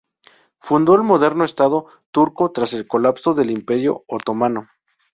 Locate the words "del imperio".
3.35-4.03